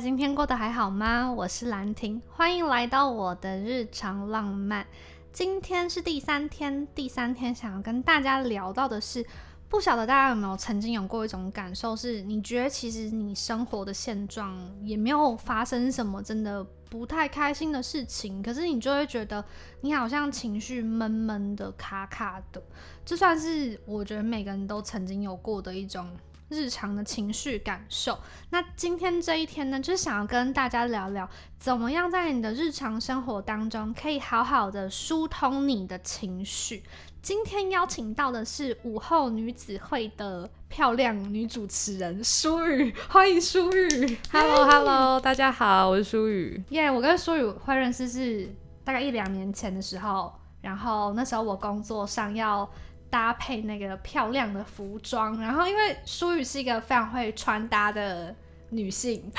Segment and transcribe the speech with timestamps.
[0.00, 1.32] 今天过得还好吗？
[1.32, 4.86] 我是兰婷，欢迎来到我的日常浪漫。
[5.32, 9.26] 今天是第三天，第三天想要跟大家聊到的是，
[9.68, 19.44] 不晓得大家有没有曾经有过一种感受，是你觉得其实你生活的现状也没有发生什么真的不太开心的事情，可是你就会觉得
[19.80, 22.62] 你好像情绪闷闷的、卡卡的，
[23.04, 26.08] 这算是我觉得每个人都曾经有过的一种。
[26.48, 28.18] 日常的情绪感受，
[28.50, 36.82] 那今天这一天呢，就是想要跟大家聊聊，怎么样在你的日常生活当中，可以好好的疏通你的情绪。
[37.20, 44.16] 今天邀请到的是午后女子会的漂亮女主持人舒雨，欢迎舒雨。
[44.32, 46.62] Hello Hello，大家好，我是舒雨。
[46.70, 48.50] 耶，我跟舒雨会认识是
[48.84, 52.66] 大概一两年前的时候，然后那时候我工作上要。
[53.10, 58.34] 搭配那个漂亮的服装，然后因为舒雨是一个非常会穿搭的
[58.70, 59.32] 女性，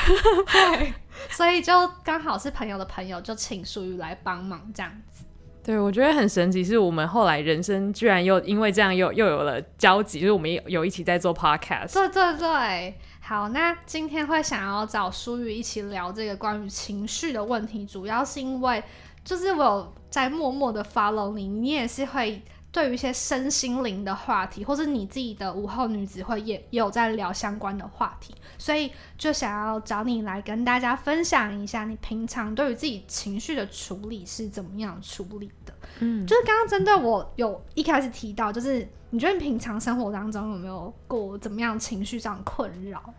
[0.52, 0.94] 对，
[1.30, 5.23] 所以就刚好是朋友的朋友，就请舒雨来帮忙这样子。
[5.61, 11.94] 对，我觉得很神奇，是我们后来人生居然又因为这样又又有了交集，就是我们有一起在做 podcast。
[11.94, 18.83] 对对对，好，那今天会想要找舒雨一起聊这个关于情绪的问题，主要是因为
[19.23, 22.42] 就是我有在默默的 follow 你，你也是会。
[22.72, 35.73] 对于一些身心灵的话题，或者你自己的午后女子会也也有在聊相关的话题，所以就想要找你来跟大家分享一下，你平常对于自己情绪的处理是怎么样处理的？
[36.00, 43.14] 嗯，就是刚刚针对我有一开始提到，就是你觉得你平常生活当中有没有过怎么样情绪上困扰？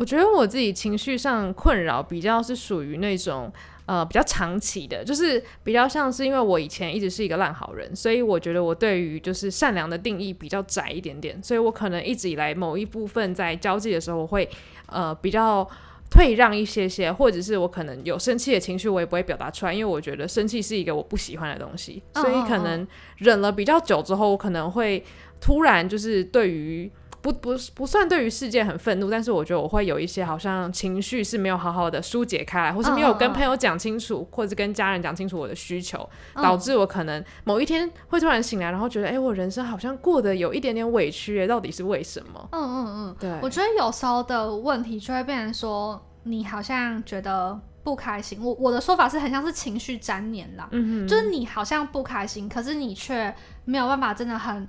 [0.00, 3.52] 我觉得我自己情绪上困扰比较是属于那种。
[3.86, 14.48] 呃，比较长期的，就是比较像是因为我以前一直是一个烂好人，所以我觉得我对于就是善良的定义比较窄一点点，所以我可能一直以来某一部分在交际的时候，我会
[14.86, 15.68] 呃比较
[16.08, 22.86] 退让一些些，或者是我可能有生气的情绪，我也不会表达出来，因为我觉得生气是一个我不喜欢的东西，所以可能
[23.16, 25.04] 忍了比较久之后，我可能会
[25.40, 26.88] 突然就是对于。
[27.22, 42.48] 不不不算对于事件很愤怒，但是我觉得我会有一些好像情绪是没有好好的疏解开来，或是没有跟朋友讲清楚，或者跟家人讲清楚我的需求，导致我可能某一天会突然醒来，然后觉得哎，我人生好像过得有一点点委屈，到底是为什么？
[42.52, 48.38] 嗯嗯嗯，对，我觉得有时候的问题就会变成说，你好像觉得不开心。
[48.42, 54.66] 我我的说法是很像是情绪粘连啦，嗯就是你好像不开心，可是你却没有办法真的很。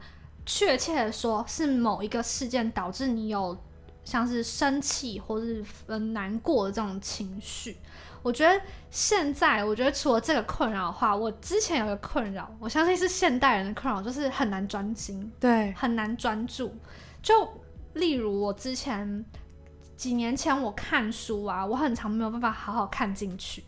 [0.54, 3.58] 确切的说，是某一个事件导致你有
[4.04, 7.78] 像是生气或是很难过的这种情绪。
[8.22, 16.76] 我觉得现在，我觉得除了这个困扰的话，我之前有个困扰，我相信是现代人的困扰，就是很难专心，对，很难专注。
[17.24, 17.34] 就
[17.94, 19.24] 例如我之前
[19.96, 23.64] 几年前我看书啊，我很常没有办法好好看进去。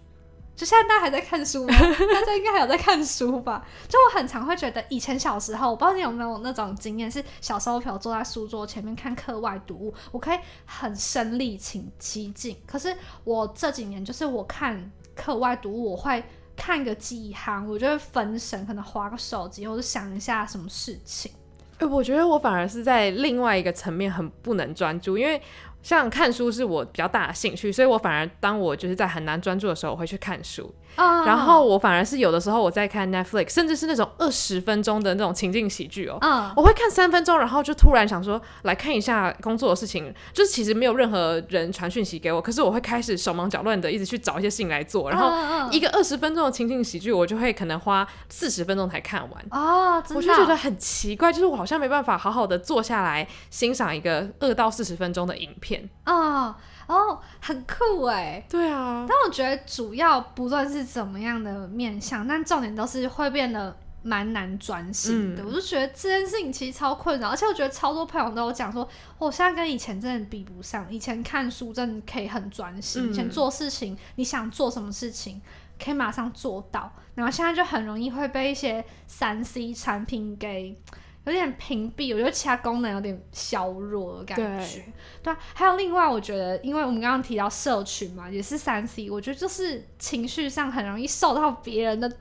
[0.55, 1.73] 就现在大家还在看书吗？
[1.75, 3.65] 大家应该还有在看书吧？
[3.87, 12.55] 就我很常会觉得，以前小时候，我不知道你有没有那种经验，是小时候比如坐在书桌前面看课外读物，我可以很身临其境。
[12.67, 16.23] 可是我这几年，就是我看课外读物，我会
[16.55, 21.31] 看个几行，我就会分神，可能划个手机，或者想一下什么事情。
[21.79, 25.41] 哎，我觉得我反而是在另外一个层面很不能专注，因为。
[25.83, 30.73] 像看书是我比较大的兴趣，所以我反而当我就是在很难专注的时候，我会去看书。
[30.95, 36.17] 然后我反而是有的时候我在看 Netflix，甚至是那种二十分钟的那种情境喜剧哦，
[36.55, 49.45] 我会看三分钟，然后就突然想说来看一下工作的事情，就是其实没有任何人传讯息给我，可是我会开始手忙脚乱的一直去找一些事情来做，然后一个二十分钟的情境喜剧，我就会可能花四十分钟才看完。
[49.51, 55.89] 哦，我就觉得很奇怪，就是我好像没办法好好的坐下来欣赏一个二到四十分钟的影片。
[56.03, 56.55] 啊
[56.93, 58.45] 哦，很酷哎！
[58.49, 65.43] 对啊，但我觉得主要不论是怎么样的面相，但重点都是会变得蛮难专心的。
[65.45, 68.87] 我就觉得这件事情其实超困扰，而且我觉得超多朋友都有讲说，
[69.17, 70.85] 我现在跟以前真的比不上。
[70.93, 75.41] 以前看书真的可以很专心，以前做事情你想做什么事情
[75.83, 80.77] 可以马上做到，然后现在就很容易会被一些三 C 产品给。
[81.25, 84.83] 有点屏蔽，我觉得其他功能有点削弱的感觉。
[85.21, 92.11] 对，还有另外，我觉得，因为我们刚刚提到社群嘛，也是三 C，我觉得就是情绪上很容易受到别人的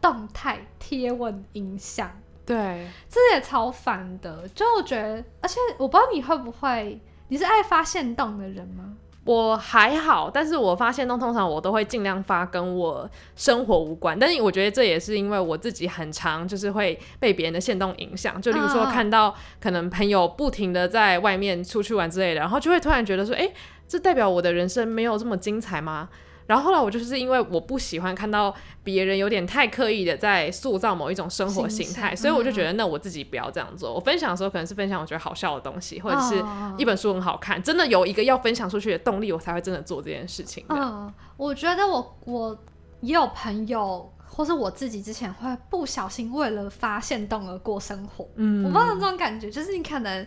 [0.00, 2.10] 动态贴文影响。
[2.44, 4.46] 对，这也超烦的。
[4.50, 8.96] 就我觉得，而且我不知道你会不会，你是爱发现动的人吗？
[9.26, 23.50] 我还好，但是我发现通通常我都会尽量发跟我生活无关，但是我觉得这也是因为我自己很常就是会被别人的线动影响，就例如说看到可能朋友不停的在外面出去玩之类的，然后就会突然觉得说，哎，
[23.88, 26.08] 这代表我的人生没有这么精彩吗？
[26.46, 28.54] 然后后来我就是因为我不喜欢看到
[28.84, 33.92] 别人有点太刻意的在塑造某一种生活形态，所以我就觉得那我自己不要这样做。
[33.92, 36.42] 我分享的时候可能是分享我觉得好笑的东西，或者是
[36.78, 40.64] 一本书很好看，真的有一个要分享出去的动力，我才会真的做这件事情。
[40.68, 42.56] 嗯，我觉得我我
[43.00, 48.28] 也有朋友，或是我自己之前会不小心为了发现动而过生活。
[48.36, 50.26] 嗯，我不知道这种感觉，就是你可能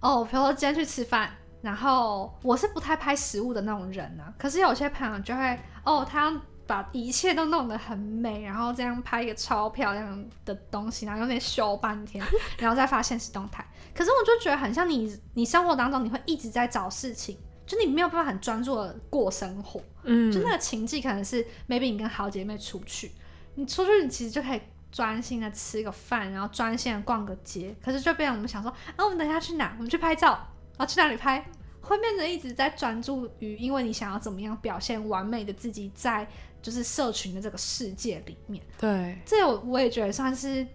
[0.00, 1.30] 哦，比如说今天去吃饭。
[1.64, 12.22] 然后我是不太拍食物的那种人啊，可是有些朋友就会哦，他把一切都弄得很美，然后这样拍一个超漂亮的东西，然后有点修半天，
[12.58, 13.66] 然后再发现实动态。
[13.94, 19.80] 可是我就觉得很像你，你生活当中你会一直在找事情，就你没有办法很专注的过生活。
[20.02, 23.10] 嗯，就那个情境可能是 maybe 你跟好姐妹出去，
[23.54, 24.60] 你出去你其实就可以
[24.92, 27.74] 专心的吃个饭，然后专心的逛个街。
[27.82, 29.72] 可是就变成我们想说，啊，我们等下去哪？
[29.78, 30.38] 我们去拍照。
[30.76, 31.46] 然后，去哪里拍？
[31.84, 36.26] 会变成一直在专注于，因为你想要怎么样表现完美的自己，在
[36.62, 38.64] 就是社群的这个世界里面。
[38.78, 40.66] 对，这我我也觉得算是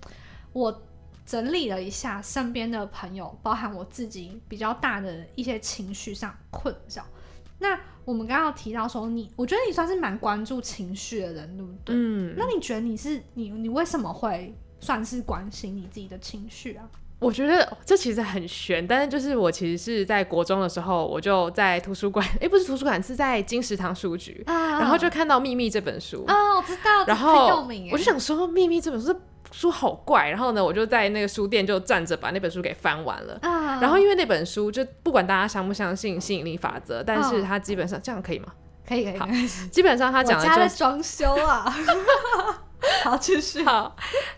[0.53, 0.81] 我
[1.25, 7.03] 整理了一下身边的朋友，包含我自己比较大的一些情绪上困扰。
[7.57, 11.95] 那我们刚刚提到说，你我觉得你算是蛮关注情绪的人，对不对？
[11.95, 12.33] 嗯。
[12.37, 16.89] 那你觉得你是你你为什么会算是关心你自己的情绪啊？
[17.19, 26.23] 我觉得这其实很悬，但是就是我其实是在国中的时候，我就在图书馆， 哎，不是图书馆，是在金石堂书局，然后就看到《秘密》这本书。
[26.27, 29.13] 啊，我知道，然后我就想说，《秘密》这本书
[29.51, 33.37] 书好怪，然后呢，我就在那个书店就站着把那本书给翻完了。
[33.81, 38.53] 然后因为那本书，就不管大家相不相信吸引力法则，但是它基本上这样可以吗？
[38.87, 39.17] 可以可以。
[39.17, 39.27] 好，
[39.69, 41.65] 基本上他讲的就是装修啊。
[43.03, 43.63] 好，继续。
[43.63, 43.95] 好，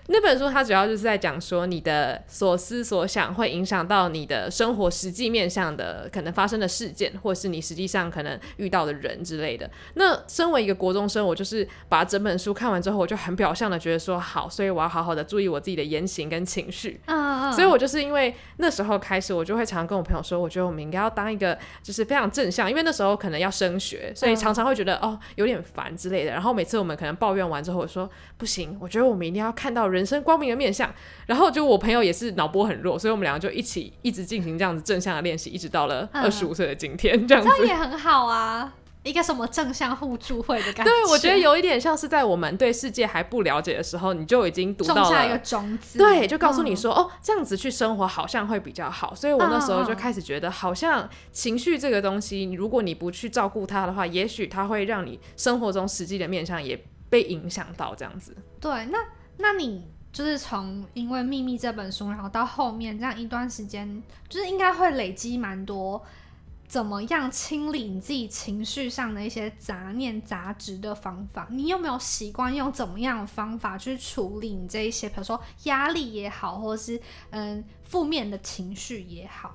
[0.08, 9.70] 那本书它主要就是在讲说，你的所思所想会影响到你的生活实际面向的可能发生的事件，或是你实际上可能遇到的人之类的。
[9.96, 17.02] 那身为一个国中生，我就是把整本书看完之后，我就很表象的觉得说好，所以我要好好的注意我自己的言行跟情绪。
[17.06, 17.54] 嗯嗯。
[17.54, 26.32] 所以我就是因为那时候开始，我就会常常跟我朋友说，我觉得我们应该要当一个就是非常正向，因为那时候可能要升学，所以常常会觉得哦有点烦之类的。
[26.32, 28.10] 然后每次我们可能抱怨完之后，我说。
[28.38, 30.94] 不行，我觉得我们一定要看到人生光明的面相。
[31.28, 38.74] 然后就我朋友也是脑波很弱，所以我们两个就一起一直进行这样子正向的练习，一直到了二十五岁的今天，这样子也很好啊。
[39.04, 40.92] 一个什么正向互助会的感觉？
[40.92, 49.16] 对，我觉得有一点像是在我们对世界还不了解的时候，你就已经读到了一个种子，对，就告诉你说，哦，这样子去生活好像会比较好。
[49.16, 56.80] 所以我那时候就开始觉得，好像情绪这个东西，如果你不去照顾它的话，也许它会让你生活中实际的面向也。
[57.12, 58.98] 被影响到这样子，对，那
[59.38, 66.02] 那你就是从因为《秘密》这本书，然后到后面这样一段时间，就是应该会累积蛮多
[66.68, 71.46] 怎么样清理你自己情绪上的一些杂念杂质的方法。
[71.52, 76.98] 你有没有习惯用怎么样的方法去处理你这一些，比如说压力也好，或是
[77.32, 79.54] 嗯负面的情绪也好？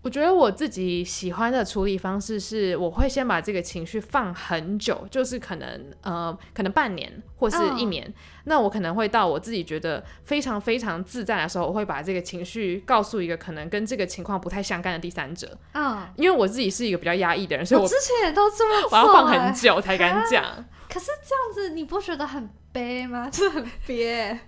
[0.00, 8.12] 我觉得我自己喜欢的处理方式是，我会先把这个情绪放很久，就是可能呃，可能半年或是一年。
[8.44, 15.58] 那我可能会到我自己觉得非常非常自在的时候，我会把这个情绪告诉一个可能跟这个情况不太相干的第三者。
[15.74, 20.44] 嗯，因为我自己是一个比较压抑的人，所以我之前也都这么， 我要放很久才敢讲。
[20.88, 23.28] 可是这样子你不觉得很悲吗？
[23.28, 24.38] 就很憋。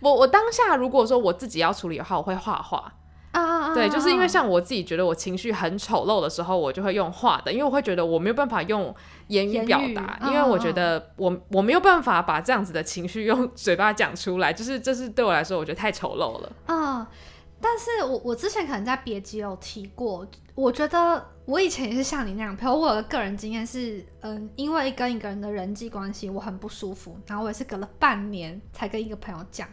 [0.00, 2.94] 我我当下如果说我自己要处理的话，我会画画。
[3.32, 8.94] 啊啊啊，对，就是因为像我自己觉得我情绪很丑陋的时候，我就会用画的，因为我会觉得我没有办法用
[9.28, 16.52] 言语表达，因为我觉得我我没有办法把这样子的情绪用嘴巴讲出来，就是这是对我来说，我觉得太丑陋了。
[16.66, 17.08] 啊，
[17.60, 29.66] 但是我我之前可能在别集有提过，我觉得我以前也是像你那样，比如我有个个人经验是，嗯，因为跟一个人的人际关系我很不舒服，然后我也是隔了半年才跟一个朋友讲。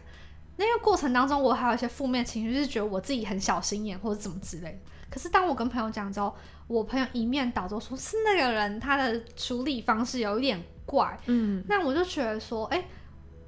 [0.60, 4.78] 那个过程当中，我还有一些负面情绪，就是觉得我自己很小心眼或者怎么之类的。
[5.08, 6.36] 可是当我跟朋友讲之后，
[6.66, 11.18] 我朋友一面倒都说是那个人他的处理方式有一点怪。
[11.24, 12.86] 嗯，那我就觉得说，哎，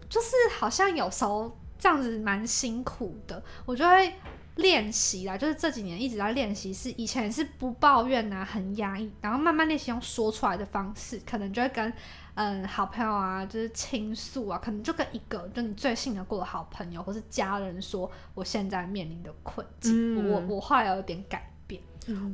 [0.09, 3.43] 就是好像有时候这样子蛮辛苦的。
[3.67, 4.15] 我就会
[4.57, 11.93] 练习啦，就是这几年一直在练习，是以前是不抱怨啊，很压抑，然后慢慢练习用说出来的方式，可能就会跟。
[12.35, 21.83] 嗯，好朋友啊，就是倾诉啊，可能就跟一个就你最信得过的好朋友或是家人说，我现在面临的困境，我我后来有点改变。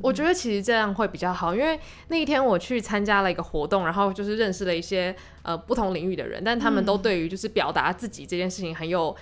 [0.01, 9.15] 我觉得其实这样会比较好，因为那一天我去参加了一个活动，然后就是认识了一些呃不同领域的人，但他们都对于就是表达自己这件事情很有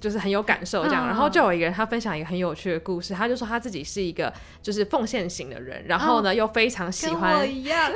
[0.00, 1.06] 就是很有感受这样。
[1.06, 7.46] 然后就有一个人他分享一个很有趣的故事，他就说他自己是一个就是奉献型的人，然后呢又非常喜欢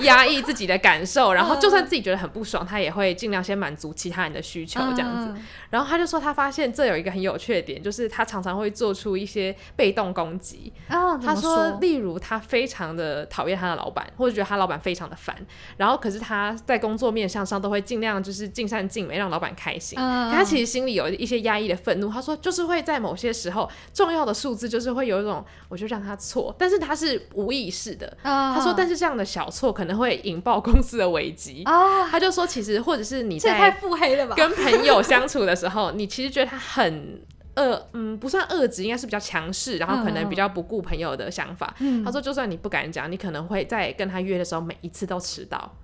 [0.03, 5.35] 压抑自己的感受，然后就算自己觉得很不爽，他也会尽量先满足其他人的需求这样子。
[5.71, 10.73] 然后他就说他发现这有一个很有趣的点，就是他常常会做出一些被动攻击。
[10.89, 15.35] 他说例如他非常的讨厌他的老板，或者觉得他老板非常的烦，
[15.77, 19.99] 然后可是他在工作面向上都会尽量就是尽善尽美，让老板开心。
[19.99, 22.11] 他其实心里有一些压抑的愤怒。
[22.11, 28.17] 他说就是会在某些时候重要的数字就是会有一种我就让他错，但是他是无意识的。
[28.23, 31.65] 他说但是这样的小错可能会引爆公司的危机。
[31.65, 34.35] 他就说其实或者是你在太腹黑了吧？
[34.37, 37.23] 跟朋友相处的时候，你其实觉得他很。
[37.57, 41.75] 恶嗯不算恶质，应该是比较强势，然后可能比较不顾朋友的想法。
[42.05, 45.77] 他说，就算你不敢讲，你可能会在跟他约的时候，每一次都迟到，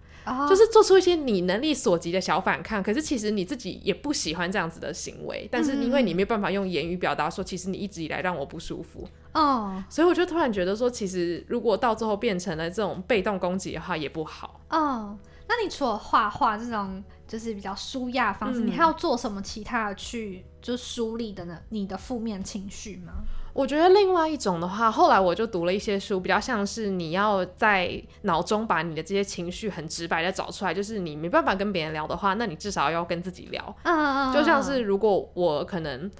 [0.48, 2.82] 就是做出一些你能力所及的小反抗。
[2.82, 9.08] 可是其实你自己也不喜欢这样子的行为，但是因为你没有办法用言语表达说，其实你一直以来让我不舒服。
[9.32, 14.60] 哦，所以我就突然觉得说，其实如果到最后变成了这种被动攻击的话，也不好。
[14.70, 15.16] 哦，
[15.48, 20.44] 那你除了画画这种就是比较舒压方式，你还要做什么其他的去？
[20.60, 23.12] 就梳理的呢，你的负面情绪吗？
[23.52, 30.74] 我觉得另外一种的话，后来我就读了一些书，比较像是你要在脑中把你的这些情绪很直白的找出来。
[30.74, 33.76] 就是你没办法跟别人聊的话，那你至少要跟自己聊。
[33.84, 34.32] 嗯嗯。
[34.32, 36.10] 就像是如果我可能。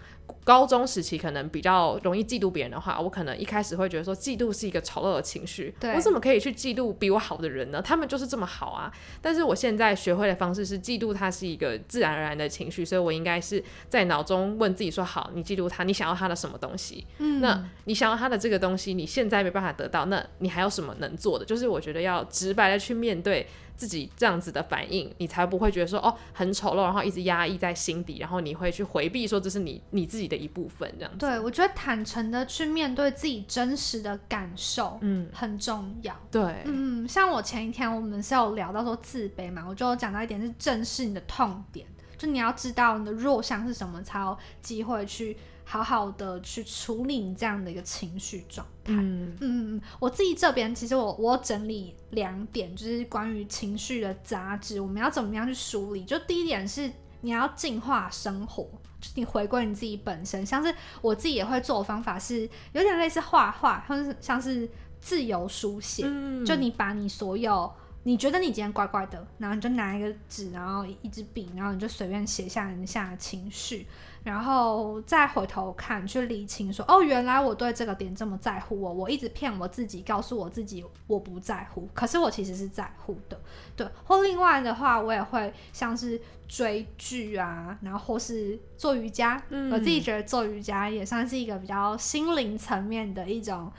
[0.43, 7.81] 高中时期可能比较容易嫉妒别人的话，我可能一开始会觉得说嫉妒是一个丑恶的情绪，我怎么可以去嫉妒比我好的人呢？
[7.83, 8.91] 他们就是这么好啊！
[9.21, 17.07] 但是我现在学会的方式是，嫉妒它是一个自然而然的情绪，所以我应该是在脑中问自己说：好，你嫉妒他，你想要他的什么东西？
[17.19, 21.45] 嗯，那你想要他的这个东西，你现在没办法得到，那你还有什么能做的？
[21.45, 23.47] 就是我觉得要直白的去面对。
[23.81, 31.17] 自己这样子的反应，你才不会觉得说哦很丑陋，然后一直压抑在心底，然后你会去回避说这是你你自己的一部分这样子。
[31.21, 36.15] 对，我觉得坦诚的去面对自己真实的感受，嗯，很重要。
[36.31, 41.87] 对，嗯，像我前一天我们是有聊到说自卑嘛，我就讲到一点是正视你的痛点，
[42.19, 45.35] 就你要知道你的弱项是什么，才有机会去。
[45.71, 48.93] 好好的去处理你这样的一个情绪状态。
[48.93, 56.05] 嗯嗯嗯，我自己这边其实我我整理两点，就是关于情绪的杂质，我们要怎么样去梳理？
[56.05, 58.65] 就第一点是你要净化生活，
[59.01, 60.45] 就你回归你自己本身。
[60.45, 62.41] 像是我自己也会做的方法是
[62.73, 64.69] 有点类似画画，或是像是
[65.01, 66.03] 自由书写。
[66.05, 73.87] 嗯就你把你所有你觉得你今天怪怪的，然后你就拿一个纸，然后一支笔，然后你就随便写下你下的情绪。
[74.23, 83.41] 然后再回头看，去理清说，哦，原来我对这个点这么在乎我，我一直骗我自己，告诉我自己我不在乎，可是我其实是在乎的，
[83.75, 83.89] 对。
[84.05, 89.43] 或另外的话，我也会像是追剧啊，然后或是做瑜伽，
[89.73, 93.73] 我自己觉得做瑜伽也算是一个比较心灵层面的一种，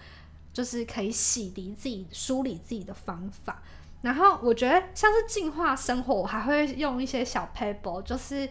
[0.51, 3.61] 就是可以洗涤自己、梳理自己的方法。
[4.01, 8.49] 然后我觉得像是净化生活，我还会用一些小 paper，就是。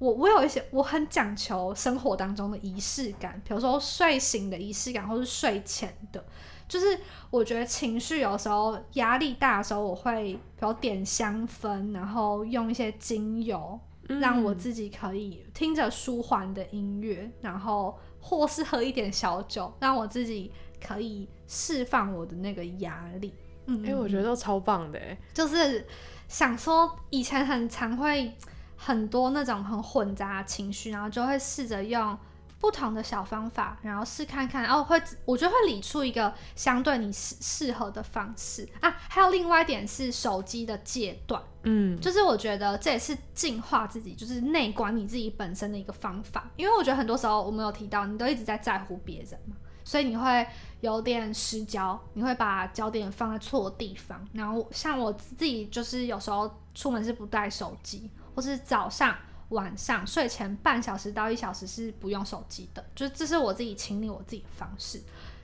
[0.00, 6.22] 我我有一些我很讲求生活当中的仪式感，比如说睡醒的仪式感，或是睡前的，
[6.68, 6.98] 就是
[7.30, 20.50] 我觉得情绪有时候压力大的时候，我会比如点香氛，然后用一些精油，让我自己可以听着舒缓的音乐，然后或是喝一点小酒，让我自己
[20.84, 23.32] 可以释放我的那个压力。
[23.66, 25.00] 嗯，哎，我觉得都超棒的，
[25.32, 25.86] 就是
[26.28, 28.32] 想说以前很常会。
[28.76, 32.18] 很多那种很混杂的情绪，然后就会试着用
[32.60, 38.94] 不同的小方法，然后试看看，然后会我觉得会理出一个相对你适适合的方式啊。
[39.08, 46.50] 还有另外一点是手机的戒断，嗯，就是我觉得这也是净化自己，就是内观你自己本身的一个方法。
[46.56, 50.46] 因为我觉得很多时候我们有提到，你都一直在在乎别人嘛，所以你会
[50.80, 54.26] 有点失焦，你会把焦点放在错地方。
[54.32, 58.10] 然后像我自己就是有时候出门是不带手机。
[58.36, 59.16] 或是早上、
[59.50, 65.00] 晚上睡前半小时到一小时是不用手机的，就是这是我自己清理我自己的方式。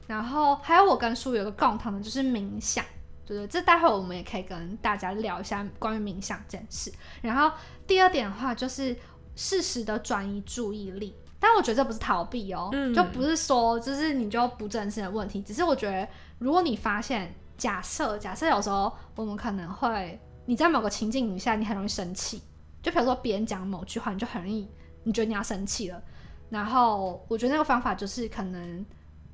[0.08, 2.84] 然后还有我跟书有个共同的，就是冥想，
[3.24, 3.46] 对对？
[3.46, 6.92] 这待会我们也可以跟大家聊一下关于冥想这件事。
[7.22, 7.56] 然后
[7.86, 8.96] 第二点的话，就是
[9.36, 16.06] 适时的转移注意力，但我觉得这不是逃避哦，就不是说就是你就不正视的问题，只是我觉得
[16.38, 22.42] 如果你发现，假设假设有时候我们可能会你在某个情境下，你很容易生气。
[22.82, 24.68] 就比如说别人讲某句话，你就很容易，
[25.02, 26.02] 你觉得你要生气了。
[26.48, 28.84] 然后我觉得那个方法就是可能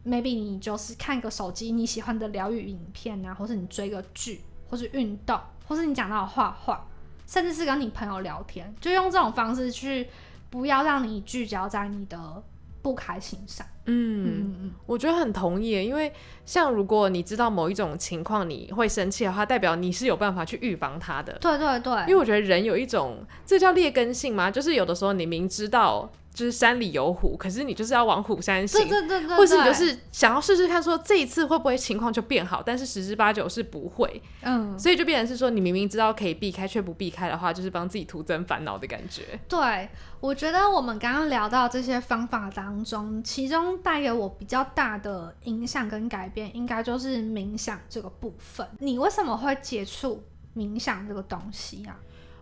[0.05, 6.87] maybe 你就是看个手机你喜欢的疗愈影片啊，或是你追个剧，或是运动，或是你讲到画画，
[7.27, 10.09] 甚至是跟你朋友聊天，就用这种方式去，
[10.57, 12.43] 不要让你聚焦在你的
[12.81, 13.67] 不开心上。
[13.85, 16.11] 嗯，我觉得很同意，因为
[16.47, 21.37] 像如果你知道某一种情况你会生气的话，代表你是有办法去预防它的。
[21.43, 24.51] 对对对，因为我觉得人有一种，这叫劣根性吗？
[24.51, 26.11] 就是有的时候你明知道。
[26.37, 39.41] 就是山里有虎，可是你就是要往虎山行，对对对对，或是你就是想要试试看，说这一次会不会情况就变好，但是十之八九是不会，嗯，所以就变成是说，你明明知道可以避开，却不避开的话，就是帮自己徒增烦恼的感觉。
[39.49, 39.89] 对，
[40.21, 48.69] 我觉得我们刚刚聊到这些方法当中，其中带给我比较大的影响跟改变，应该就是冥想这个部分。
[48.81, 50.23] 你为什么会接触
[50.55, 51.97] 冥想这个东西啊？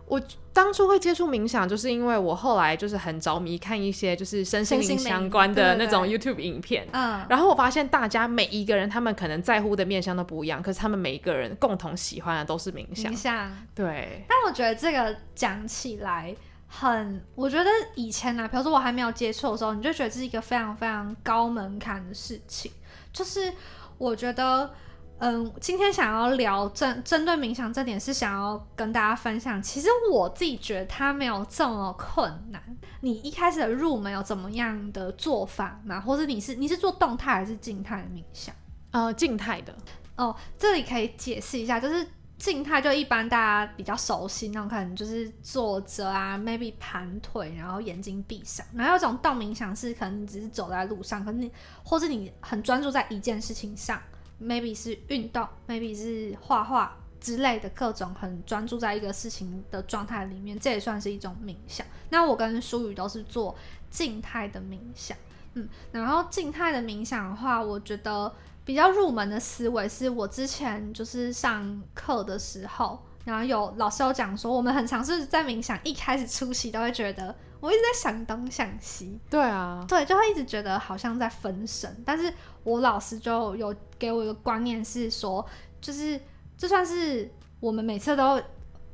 [0.07, 0.21] 我
[0.53, 13.11] 当初会接触冥想，就是因为我后来就是很着迷看一些就是身心灵相关的那种 YouTube 影片，嗯，然后我发现大家每一个人他们可能在乎的面向都不一样，可是他们每一个人共同喜欢的都是冥想。
[13.11, 14.23] 冥想，对。
[14.29, 16.35] 但我觉得这个讲起来
[16.67, 22.71] 很，我觉得以前呢，比如说我还没有接触的时候，你就觉得这是一个非常非常高门槛的事情，
[23.11, 23.51] 就是
[23.97, 24.71] 我觉得。
[25.17, 29.61] 嗯，今天想要聊针针对冥想这点，是想要跟大家分享。
[29.61, 32.61] 其实我自己觉得它没有这么困难。
[32.99, 36.01] 你一开始的入门有怎么样的做法吗？
[36.01, 38.53] 或者你是你是做动态还是静态的冥想？
[38.91, 39.73] 呃，静态的。
[40.17, 42.05] 哦，这里可以解释一下，就是
[42.37, 48.65] 静态就一般大家比较熟悉那种，可能就是坐着啊，maybe 盘腿，然后眼睛闭上。
[48.75, 51.49] 然后有种动冥想是可能你只是走在路上，可是你
[51.85, 53.97] 或是你很专注在一件事情上。
[54.41, 61.85] Maybe 是运动，maybe 是画画之类的各种很专注在一个事情的状态里面，这也算是一种冥想。
[62.09, 63.55] 那我跟舒宇都是做
[63.89, 65.17] 静态的冥想，
[65.53, 68.31] 嗯，然后静态的冥想的话，我觉得
[68.63, 77.35] 比较入门的思维是我之前就是上课的时候，然后有老师有讲说，我们很尝试在冥想一开始初期都会觉得。
[77.59, 82.03] 我一直在想东想西，对啊，对，就会一直觉得好像在分神。
[82.05, 82.31] 但是
[82.63, 85.43] 我老师就有给我一个观念是说，
[85.81, 86.19] 就是
[86.57, 88.39] 就算是我们每次都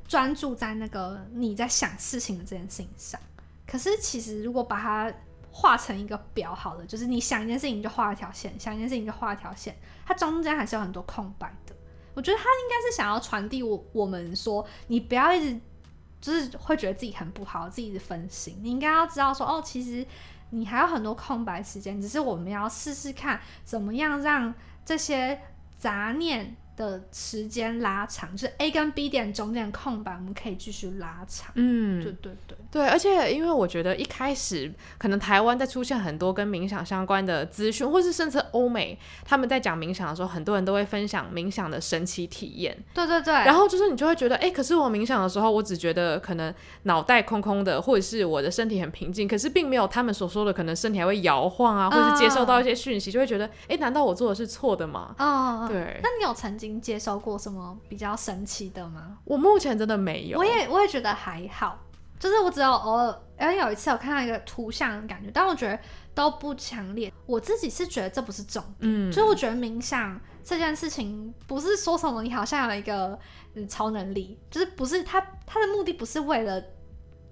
[0.07, 3.19] 专注在那个你在想事情的这件事情上，
[3.67, 5.13] 可是其实如果把它
[5.51, 11.75] 画成一个表，好了，就是你想一件事情就画一条线，想一件事情就画一条线，它中间还是有很多空白的。
[12.13, 15.59] 我觉得他应该是想要传递我我们说，你不要一直。
[16.21, 18.57] 就是会觉得自己很不好，自己的分心。
[18.61, 20.05] 你应该要知道说，哦，其实
[20.51, 24.53] 你还有很多空白时间，只是我们要试试看怎么样让
[24.85, 25.41] 这些
[25.77, 26.55] 杂念。
[26.81, 31.51] 的时间拉长，就是 A 跟 B 点中间的空白，我们可以继续拉长。
[31.55, 42.75] 嗯，对对对对，而且因为我觉得一开始可能台湾在出现很多跟冥想相关的资讯，或是甚至欧美他们在讲冥想的时候，很多人都会分享冥想的神奇体验。
[42.93, 55.13] 对对对，然后就是你就会觉得，哎，可是我冥想的时候，我只觉得可能脑袋空空的，或者是我的身体很平静，可是并没有他们所说的可能身体还会摇晃啊，或者是接受到一些讯息，就会觉得，哎，难道我做的是错的吗？
[55.19, 55.99] 哦，对。
[56.01, 56.70] 那你有曾经？
[56.79, 59.17] 接受过什么比较神奇的吗？
[59.25, 60.37] 我目前真的没有。
[60.37, 61.77] 我也我也觉得还好，
[62.19, 65.79] 就是我只有偶尔，哎，有一次我看到一个图像的感觉，但我觉得
[66.13, 67.11] 都不强烈。
[67.25, 73.17] 我自己是觉得这不是重点，就是我觉得冥想这件事情不是说什么你好像有一个
[73.67, 76.63] 超能力，就是不是它它的目的不是为了。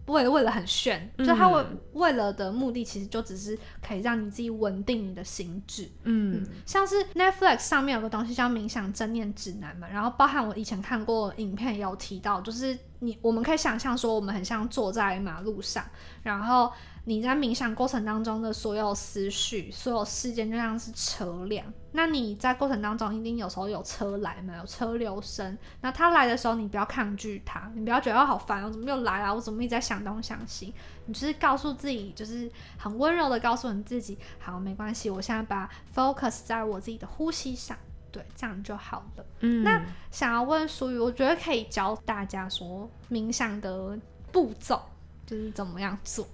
[0.10, 5.89] 为了为了很炫，就他为为了的目的，其实就只是可以让你自己稳定你的心智。
[6.04, 15.86] 嗯，像是 Netflix 上面有个东西叫冥想正念指南嘛，然后包含我以前看过影片也有提到，就是你我们可以想象说，我们很像坐在马路上，
[16.24, 16.72] 然后。
[17.10, 21.65] 你在冥想过程当中的所有思绪、所有事件，就像是车辆。
[21.93, 25.58] 那你在过程当中一定有时候有车来嘛，有车流声。
[25.82, 29.34] 那他来的时候，你不要抗拒他，你不要觉得好烦我，怎么又来啊？
[29.34, 30.72] 我怎么一直在想东想西？
[31.08, 37.76] 你就是告诉自己，就是很温柔的告诉你自己，好，没关系，我现在把 focus 在我自己的呼吸上，
[38.12, 39.26] 对，这样就好了。
[39.39, 43.98] 嗯，那想要问属于，我觉得可以教大家说冥想的
[44.32, 44.80] 步骤，
[45.26, 46.28] 就是怎么样做。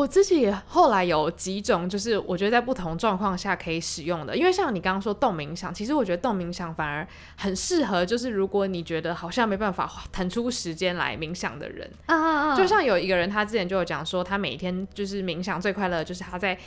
[0.00, 4.34] 我自己后来有几种，就是我觉得在不同状况下可以使用的。
[4.34, 11.90] 因为像你刚刚说动冥想，其实我觉得动冥想反而很适合，就是如果你觉得好像没办法腾出时间来冥想的人。
[12.06, 12.56] 啊啊啊！
[12.56, 16.58] 就像有一个人，他之前就有讲说，他每天就是冥想最快乐，就是他在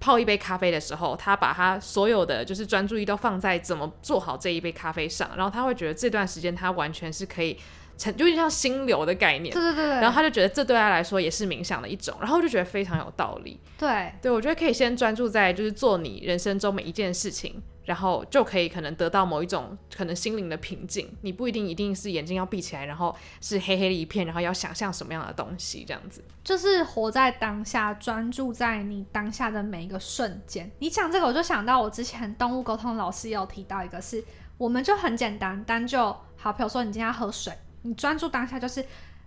[0.00, 7.58] 泡一杯咖啡的时候，他把他所有的就是专注力都放在怎么做好这一杯咖啡上，然后他会觉得这段时间他完全是可以
[7.96, 9.52] 成，就有点像心流的概念。
[9.52, 13.58] 对对对对，然后他就觉得这对他来说也是冥想的一种，然后就觉得非常有道理。
[13.76, 21.10] 对对我觉得可以先专注在就是做你人生中每一件事情，然后就可以可能得到某一种可能心灵的平静。
[21.22, 26.22] 你不一定一定是眼睛要闭起来，然后是黑黑的一片，然后要想象什么样的东西这样子。
[26.44, 30.70] 就是活在当下，专注在你当下的每一个瞬间。
[30.80, 34.22] 你讲这个，我就想到我之前动物沟通老师有提到一个是，
[34.58, 38.84] 我们就很简单，单就好，比如说你今天要喝水，你专注当下就是。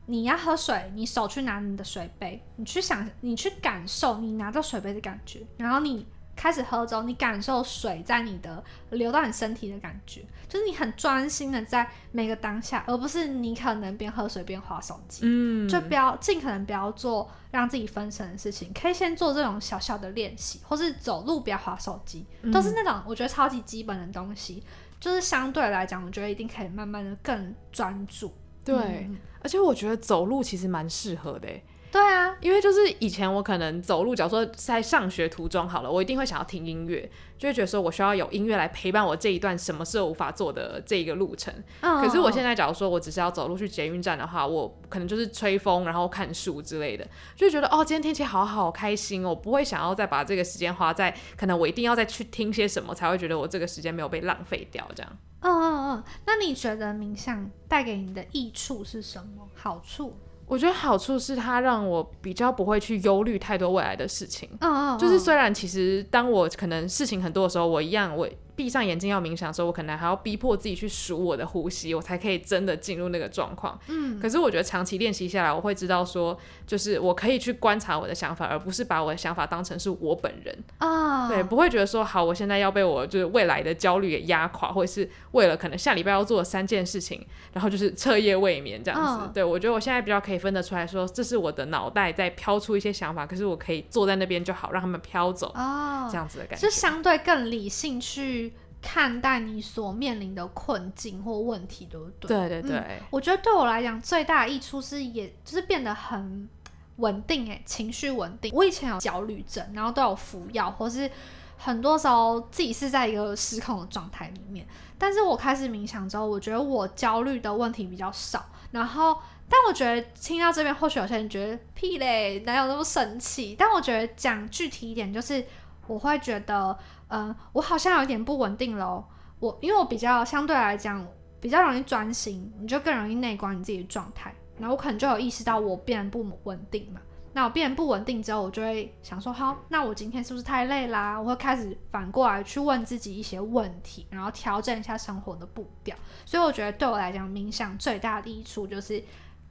[0.08, 6.06] 你要喝水，你手去拿你的水杯，你去想，你去感受你拿到水杯的感觉，然后你
[6.42, 24.64] 开始喝之后，你感受水在你的流到你身体的感觉，就是你很专心的在每个当下，而不是你可能边喝水边划手机，嗯，就不要尽可能不要做让自己分神的事情，可以先做这种小小的练习，或是走路不要划手机，都是那种我觉得超级基本的东西，
[25.00, 28.34] 就是相对来讲，我觉得一定可以慢慢的更专注，
[28.66, 29.08] 对。
[29.44, 31.48] 而且我觉得走路其实蛮适合的，
[31.92, 41.54] 对啊，因为就是以前我可能走路，假如说在上学途中好了，我一定会想要听音乐，就会觉得说我需要有音乐来陪伴我这一段什么事都无法做的这一个路程。
[41.82, 55.18] 可是我现在假如说我只是要走路去捷运站的话，我可能就是吹风，然后看书之类的，就觉得哦，今天天气好好开心哦，不会想要再把这个时间花在可能我一定要再去听些什么，才会觉得我这个时间没有被浪费掉这样。
[55.42, 59.46] 嗯嗯嗯，那你觉得冥想带给你的益处是什么？
[59.56, 60.16] 好处？
[60.52, 64.50] 我觉得好处是它让我比较不会去忧虑太多未来的事情。
[64.60, 68.28] 嗯嗯，就是虽然其实当我可能事情很多的时候，我一样我。
[68.56, 73.80] 闭上眼睛要冥想的时候，我可能还要逼迫自己去数我的呼吸，我才可以真的进入那个状况。
[73.88, 76.38] 嗯，可是我觉得长期练习下来，我会知道说，
[76.68, 81.28] 就是我可以去观察我的想法，而不是把我的想法当成是我本人啊。
[81.28, 89.30] 对，不会觉得说，好，我现在要被我就是未来的焦虑给压垮，或者是为了可能下礼拜要做三件事情，然后就是彻夜未眠这样子。
[89.34, 95.52] 对我觉得我现在比较可以分得出来说，这是我的脑袋在飘出一些想法，可是我可以坐在那边就好，让他们飘走。
[95.56, 98.51] 哦，这样子的感觉，就相对更理性去。
[98.82, 102.50] 看待你所面临的困境或问题，对不对？
[102.50, 106.50] 对对对，我觉得对我来讲最大的益处是，也就是变得很
[106.96, 108.52] 稳定，诶，情绪稳定。
[108.54, 111.10] 我以前有焦虑症，然后都有服药，或是
[111.58, 114.66] 很多时候自己是在一个失控的状态里面。
[114.98, 118.44] 但是我开始冥想之后，我觉得我焦虑的问题比较少。
[118.72, 119.16] 然后，
[119.48, 123.56] 但我觉得听到这边，或许有些人觉得屁嘞，哪有那么神奇？
[123.58, 125.46] 但我觉得讲具体一点，就是
[125.86, 126.78] 我会觉得。
[127.12, 129.04] 嗯，我好像有点不稳定喽。
[129.40, 131.06] 我因为我比较相对来讲
[131.40, 134.34] 比较容易专心，你就更容易内观你自己的状态。
[134.58, 137.02] 然后我可能就有意识到我变不稳定嘛。
[137.34, 141.20] 那我变不稳定之后，我就会想说，好，那我今天是不是太累啦？
[141.20, 145.96] 我会开始反过来去问自己一些问题，然后调整一下生活的步调。
[146.26, 149.00] 所以我觉得对我来讲，冥想最大的益处就是，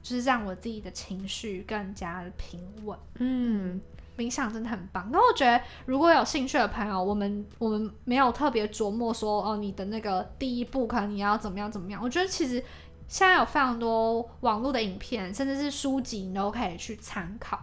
[0.02, 2.98] 就是让我自己的情绪更加的平稳。
[3.18, 3.80] 嗯。
[4.20, 11.98] 冥想真的很棒，那我觉得如果有兴趣的朋友，我们我们没有特别琢磨说哦，你的那个第一步可能你要怎么样怎么样。
[12.02, 12.62] 我觉得其实
[13.09, 17.59] 现在有非常多网络的影片，甚至是书籍，你都可以去参考。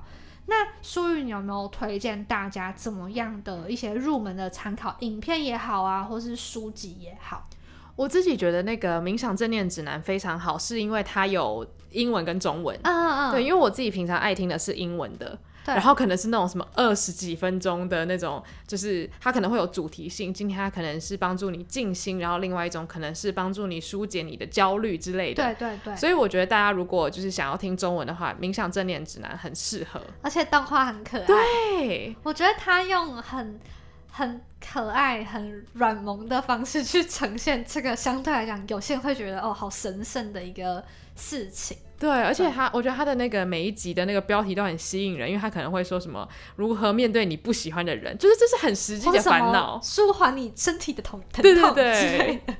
[0.47, 7.47] 那淑玉，你有没有推荐大家怎么样的一些入门的参考影片也好啊，或是书籍也好？
[7.95, 12.75] 我自己觉得那个冥想正念指南非常好，是因为它有英文跟中文。
[12.83, 15.37] 嗯嗯，对，因为我自己平常爱听的是英文的。
[15.75, 20.33] 然后可能是那种什么二十几分钟的那种，就是它可能会有主题性。
[20.33, 25.43] 今天它可能是帮助你静心，然后另外一种可能是帮助你疏解你的焦虑之类的。
[25.43, 25.95] 对对对。
[25.95, 30.01] 所以我觉得大家如果就是想要听中文的话，冥想正念指南很适合。
[30.21, 31.25] 而且动画很可爱。
[31.25, 33.59] 对，我觉得他用很
[34.09, 40.83] 很可爱、很软萌的方式去呈现这个，相对来讲，有些人会觉得哦，好神圣的一个
[41.15, 41.77] 事情。
[41.99, 52.53] 对，而且他，我觉得他的那个每一集的那个标题都很吸引人，因为他可能会说什么如何面对你不喜欢的人，就是这是很实际的烦恼，舒缓你身体的痛疼痛之类的。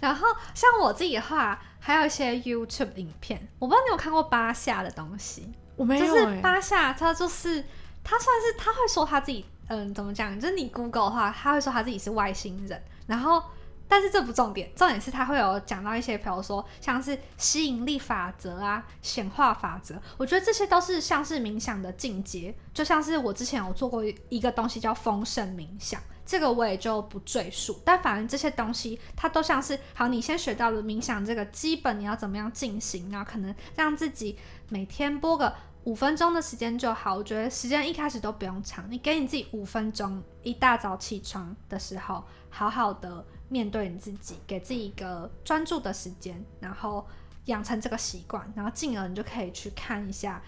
[0.00, 6.06] 然后像我自己的话，还有一些 YouTube 影片，我不知道你有看过巴夏的东西，我没有。
[6.06, 7.62] 就是巴夏，他就是
[8.02, 10.40] 他算是他会说他自己，嗯，怎么讲？
[10.40, 13.42] 就是你 Google 的话，他会说他自己是外星人，然后。
[13.88, 27.80] 但是这不重点，重点是他会有讲到一些，比如说像是吸引力法则啊、显化法则，我觉得这些都是像是冥想的进阶，就像是我之前有做过一个东西叫丰盛冥想，这个我也就不赘述。
[27.84, 37.16] 但反正这些东西，它都像是好，你先学到了冥想这个基本，你要怎么样进行，然后可能让自己每天播个五分钟的时间就好。
[37.16, 47.06] 我觉得时间一开始都不用长，你给你自己五分钟，一大早起床的时候，好好的面对你自己，给自己一个专注的时间，然后
[47.46, 50.42] 养成这个习惯，然后进而你就可以去看一下。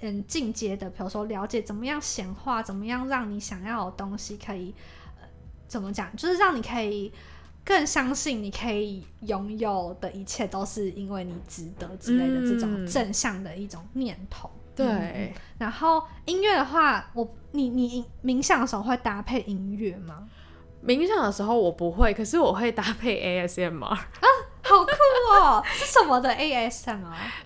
[0.00, 4.74] 嗯，进阶的，比如说了解怎么样显化，怎么样让你想要的东西可以，
[5.18, 5.26] 呃，
[5.66, 7.10] 怎么讲，就是让你可以
[7.64, 14.50] 更相信你可以拥有的一切都是因为你值得之类的这种正向的一种念头。
[14.74, 15.32] 对。
[15.56, 20.28] 然后音乐的话，我你你冥想的时候会搭配音乐吗？
[20.86, 23.98] 冥想的时候我不会，可是我会搭配 ASMR 啊。
[24.68, 24.90] 好酷
[25.44, 25.62] 哦！
[25.72, 26.96] 是什么的 ASMR？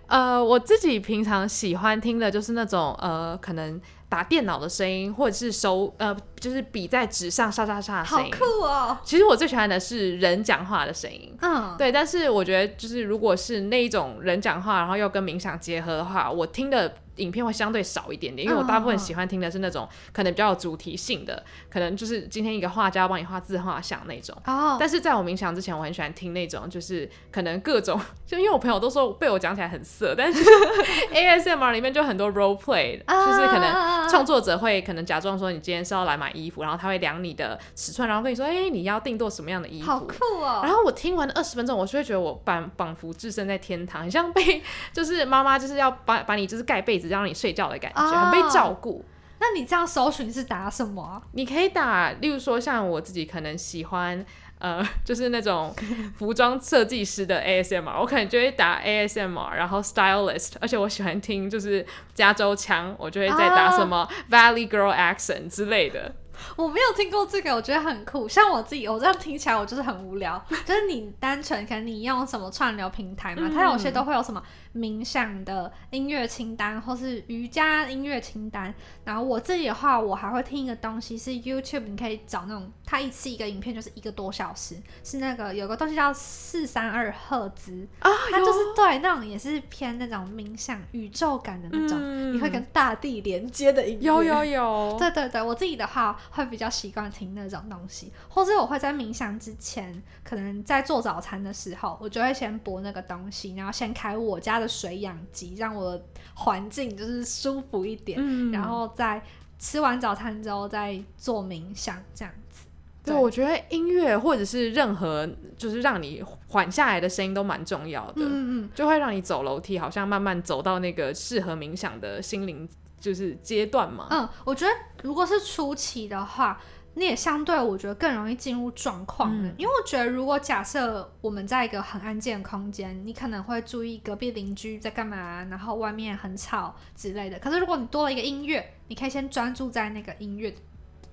[0.07, 8.33] 呃，我自己平常喜欢听的就是那种呃，可能打电脑的声音，或者是手呃，就是笔在纸上沙沙沙的声音。
[8.33, 8.97] 好酷哦！
[9.05, 11.37] 其实我最喜欢的是人讲话的声音。
[11.43, 11.93] 嗯，对。
[11.93, 16.95] 但是我觉得，就是如果是那一种人讲话，然后又跟冥想结合的话，我听的。
[17.17, 24.37] 影片会相对少一点点，因为我大部分喜欢听的是那种可能比较有主题性的，可能就是今天一个画家帮你画自画像那种。
[24.47, 24.77] 哦。
[24.79, 30.43] 但是在我冥想之前，我很喜欢听那种，就是可能各种， 就因为我朋友都说被我讲起来很色，但是
[31.13, 39.87] ASMR 里面就很多 role play，就是可能创作者会可能假装说你今天是要来买衣服，然后他会量你的尺寸，然后跟你说，哎，你要定做什么样的衣服？
[39.87, 40.61] 好酷哦。
[40.63, 44.63] 然后我听完二十分钟，我就会觉得我仿仿佛置身在天堂，很像被
[44.95, 48.01] 就是妈妈就是要把把你就是盖被子让你睡觉的感觉。
[48.01, 49.05] 很被照顾。
[49.39, 51.23] 那你这样搜寻是打什么？
[51.33, 54.23] 你可以打，例如说像我自己可能喜欢，
[54.59, 55.75] 呃， 就是那种
[56.19, 66.15] 服装设计师的 ASMR，我可能就会打 ASMR，然后 stylist，而且我喜欢听就是加州腔，我就会再打什么 Valley Girl accent 之类的。
[66.57, 68.27] 我没有听过这个，我觉得很酷。
[68.27, 70.43] 像我自己，我这样听起来我就是很无聊。
[70.65, 74.43] 就是你单纯可能你用什么串流平台嘛，它有些都会有什么
[74.75, 78.75] 冥想的音乐清单，或是瑜伽音乐清单。
[79.05, 94.07] 然后我自己的话，我还会听一个东西是 YouTube，你可以找那种，它一次一个影片就是一个多小时，是那个有个东西叫四三二赫兹啊，它就是对那种也是偏那种冥想宇宙感的那种，你会跟大地连接的音乐。
[94.07, 96.17] 有有有，对对对，我自己的话。
[96.31, 109.21] 会比较习惯听那种东西，或者我会在冥想之前，可能在做早餐的时候，我就会先播那个东西，然后先开我家的水养机，让我的环境就是舒服一点，然后再
[109.59, 112.67] 吃完早餐之后再做冥想这样子。
[113.03, 122.69] 对，我觉得音乐或者是任何就是让你缓下来的声音都蛮重要的，嗯嗯，就会让你走楼梯，好像慢慢走到那个适合冥想的心灵。
[123.01, 124.09] 就是阶段嘛。
[124.11, 124.71] 嗯，我觉得
[125.03, 126.61] 如果是初期的话，
[126.95, 137.39] 你也相对我觉得更容易进入状况的，因为我觉得如果假设我们在一个很安静的空间，你可能会注意隔壁邻居在干嘛，然后外面很吵之类的。
[137.39, 140.55] 可是如果你多了一个音乐，你可以先专注在那个音乐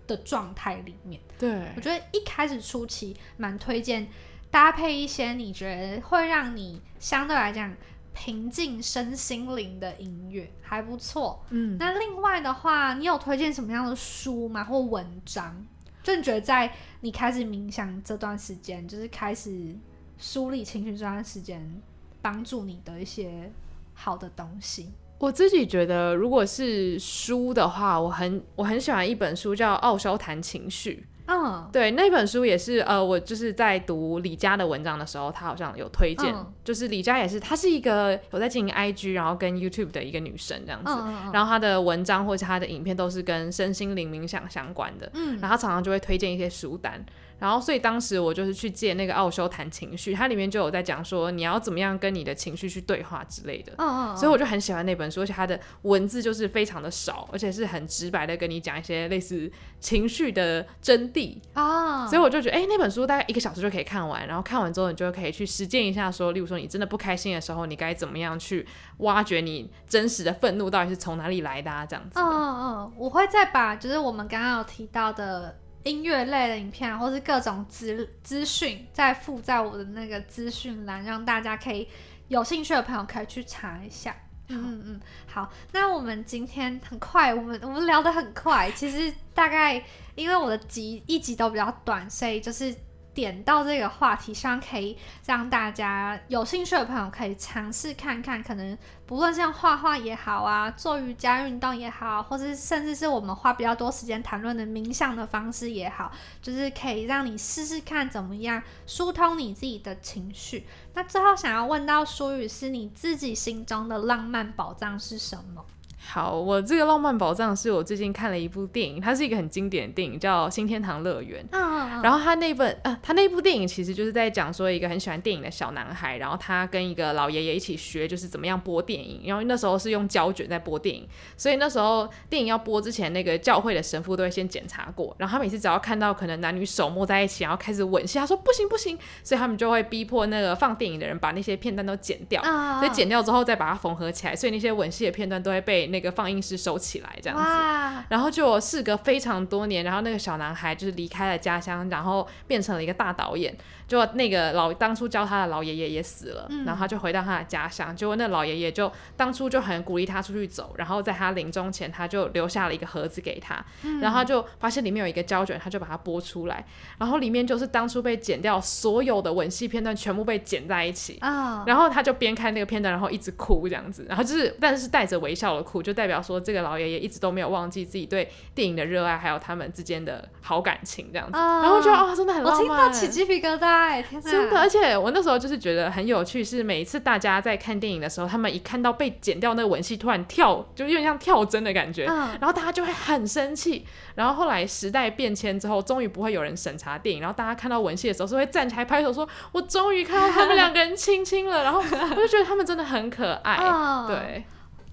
[0.08, 1.22] 的状态里面。
[1.38, 4.08] 对，我觉得一开始初期蛮推荐
[4.50, 7.74] 搭配一些你觉得会让你相对来讲。
[8.18, 11.40] 平静身心灵的音乐还不错。
[11.52, 14.64] 嗯，那另外的话，你有推荐什么样的书吗？
[14.64, 15.64] 或文章？
[16.02, 19.76] 就你觉得在你开始冥想这段时间，就是开始
[20.18, 21.80] 梳理情绪这段时间，
[22.20, 23.52] 帮助你的一些
[23.94, 24.92] 好的东西？
[25.20, 31.06] 我自己觉得，如果是书的话，我很我很喜欢一本书，叫《奥修谈情绪》。
[31.28, 40.92] 嗯，对，那本书也是，呃，我就是在读李佳的文章的时候，他好像有推荐，就是李佳也是，她是一个有在经营 IG，然后跟 YouTube 的一个女生这样子，
[41.34, 47.06] 然后她的文章或者她的影片都是跟身心灵冥想相关的，嗯，然后常常就会推荐一些书单。
[47.40, 53.74] 然后，所以当时我就是去借那个奥修谈情绪，它里面就有在讲说你要怎么样跟你的情绪去对话之类的。
[53.78, 54.18] 嗯嗯。
[54.18, 62.08] 所以我就很喜欢那本书，而且它的文字就是非常的少，而且是很直白的跟你讲一些类似情绪的真谛啊。
[62.08, 64.26] 所以我就觉得，哎，那本书大概一个小时就可以看完。
[64.28, 68.66] 然后看完之后，你就可以去实践一下，说，例如说你真的不开心的时候，你该怎么样去
[68.98, 71.86] 挖掘你真实的愤怒到底是从哪里来的啊？
[71.86, 72.20] 这样子。
[72.20, 75.56] 嗯嗯嗯，我会再把就是我们刚刚有提到的。
[75.88, 81.88] 音乐类的影片，或是各种资资讯，再附在我的那个资讯栏，让大家可以
[82.28, 84.16] 有兴趣的朋友可以去查一下。
[84.50, 89.84] 嗯嗯，好，那我们今天很快，我们 我们聊得很快，其实大概
[90.16, 92.74] 因为我的集一集都比较短，所以就是
[93.18, 98.78] 点到这个话题，希望可以让大家有兴趣的朋友可以尝试看看，可能
[99.08, 106.12] 不论像画画也好啊，做瑜伽运动也好，或者甚至是我们花比较多时间谈论的冥想的方式也好，
[106.44, 110.68] 就是可以让你试试看怎么样疏通你自己的情绪。
[110.94, 115.66] 那最后想要问到舒雨，是你自己心中的浪漫宝藏是什么？
[116.00, 121.44] 好，我这个浪漫宝藏是我最近看了一部电影，它是一个很经典的电影，叫《新天堂乐园》。
[121.52, 129.24] 嗯，然后他那本呃，他那部电影其实就是在讲说一个很喜欢电影的小男孩，然后他跟一个老爷爷一起学，就是怎么样播电影。
[129.26, 135.14] 然后那时候是用胶卷在播电影，所以那时候电影要播之前，那个教会的神父都会先检查过。
[135.18, 142.42] 然后他每次只要看到可能男女手摸在一起，然后开始吻戏，他说不行不行，所以他们就会逼迫那个放电影的人把那些片段都剪掉。
[142.44, 148.06] 啊所以剪掉之后再把它缝合起来，所以那些吻戏的片段都会被那个放映室收起来，这样子。
[148.10, 153.56] 然后就事隔非常多年，然后那个小男孩就是离开了家乡，然后变成了一个大导演。
[153.88, 157.96] 就那个老当初教他的老爷爷也死了，嗯然后他就回到他的家乡。
[157.96, 166.66] 结果那老爷爷就当初就很鼓励他出去走，然后在他临终前，他就留下了一个盒子给他，嗯然后他就发现里面有一个胶卷，他就把它拨出来，
[166.98, 171.18] 然后里面就是当初被剪掉所有的吻戏片段全部被剪在一起。
[171.22, 181.38] 啊，然后他就边看那个片段，然后一直哭这样子，然后就是，但是是带着微笑的哭，就代表说这个老爷爷一直都没有忘记自己对电影的热爱，还有他们之间的好感情这样子。
[181.38, 193.86] 啊然后我觉得哦，真的很我听到起鸡皮疙瘩，哎，天哪，真的，而且我那时候就是觉得很有趣，是每一次大家在看电影的时候，他们一看到被剪掉那个吻戏，突然跳，就有点像跳针的感觉，嗯然后大家就会很生气。
[194.16, 204.44] 然后后来时代变迁之后，终于不会有人审查电影，然后大家看到吻戏的时候是会站起来拍手说：“我终于看到他们两个人亲亲了。”然后我就觉得他们真的很可爱，嗯对。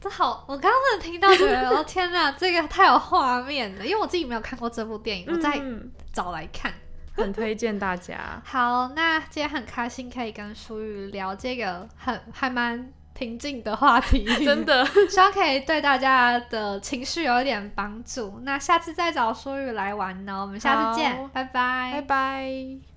[0.00, 6.70] 这好，我刚刚真的听到，觉得 哦天哪，这个太有画面了，因为我自己没有看过这部电影，我再嗯找来看。
[7.14, 8.40] 很推荐大家。
[8.44, 18.40] 好，那今天很开心可以跟舒雨聊这个很还蛮平静的话题， 真，的，希望可以对大家的情绪有一点帮助。
[18.42, 22.93] 那下次再找舒雨来玩呢，我们下次见好，拜拜拜拜。